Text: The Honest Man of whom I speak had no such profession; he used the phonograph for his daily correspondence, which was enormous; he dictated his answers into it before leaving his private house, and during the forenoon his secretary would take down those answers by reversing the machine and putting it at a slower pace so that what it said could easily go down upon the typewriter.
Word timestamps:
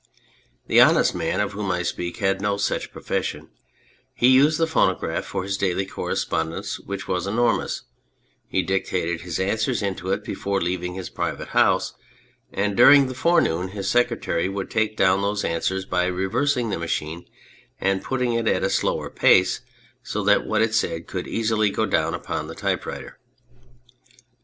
The 0.65 0.81
Honest 0.81 1.13
Man 1.13 1.39
of 1.39 1.51
whom 1.51 1.69
I 1.69 1.83
speak 1.83 2.17
had 2.17 2.41
no 2.41 2.57
such 2.57 2.91
profession; 2.91 3.49
he 4.15 4.29
used 4.29 4.57
the 4.57 4.65
phonograph 4.65 5.23
for 5.25 5.43
his 5.43 5.59
daily 5.59 5.85
correspondence, 5.85 6.79
which 6.79 7.07
was 7.07 7.27
enormous; 7.27 7.83
he 8.47 8.63
dictated 8.63 9.21
his 9.21 9.39
answers 9.39 9.83
into 9.83 10.09
it 10.09 10.23
before 10.23 10.59
leaving 10.59 10.95
his 10.95 11.11
private 11.11 11.49
house, 11.49 11.93
and 12.51 12.75
during 12.75 13.05
the 13.09 13.13
forenoon 13.13 13.67
his 13.77 13.87
secretary 13.91 14.49
would 14.49 14.71
take 14.71 14.97
down 14.97 15.21
those 15.21 15.43
answers 15.45 15.85
by 15.85 16.05
reversing 16.07 16.71
the 16.71 16.79
machine 16.79 17.27
and 17.79 18.03
putting 18.03 18.33
it 18.33 18.47
at 18.47 18.63
a 18.63 18.71
slower 18.71 19.11
pace 19.11 19.61
so 20.01 20.23
that 20.23 20.47
what 20.47 20.63
it 20.63 20.73
said 20.73 21.05
could 21.05 21.27
easily 21.27 21.69
go 21.69 21.85
down 21.85 22.15
upon 22.15 22.47
the 22.47 22.55
typewriter. 22.55 23.19